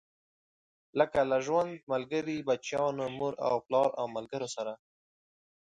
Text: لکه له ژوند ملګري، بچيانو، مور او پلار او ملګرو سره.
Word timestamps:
لکه 0.99 1.19
له 1.29 1.37
ژوند 1.45 1.71
ملګري، 1.91 2.37
بچيانو، 2.47 3.05
مور 3.17 3.33
او 3.47 3.55
پلار 3.67 3.89
او 3.99 4.05
ملګرو 4.15 4.47
سره. 4.55 4.73